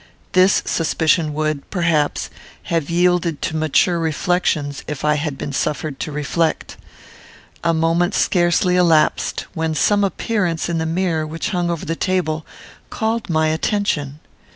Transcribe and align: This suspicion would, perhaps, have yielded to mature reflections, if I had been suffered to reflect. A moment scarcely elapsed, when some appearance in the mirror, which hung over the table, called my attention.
This 0.31 0.63
suspicion 0.65 1.31
would, 1.35 1.69
perhaps, 1.69 2.31
have 2.63 2.89
yielded 2.89 3.39
to 3.43 3.55
mature 3.55 3.99
reflections, 3.99 4.83
if 4.87 5.05
I 5.05 5.13
had 5.13 5.37
been 5.37 5.53
suffered 5.53 5.99
to 5.99 6.11
reflect. 6.11 6.75
A 7.63 7.71
moment 7.71 8.15
scarcely 8.15 8.75
elapsed, 8.77 9.45
when 9.53 9.75
some 9.75 10.03
appearance 10.03 10.67
in 10.69 10.79
the 10.79 10.87
mirror, 10.87 11.27
which 11.27 11.49
hung 11.49 11.69
over 11.69 11.85
the 11.85 11.95
table, 11.95 12.47
called 12.89 13.29
my 13.29 13.49
attention. 13.49 14.19